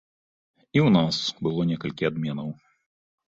І 0.77 0.81
ў 0.85 0.87
нас 0.97 1.17
было 1.49 1.67
некалькі 1.73 2.09
адменаў. 2.11 2.49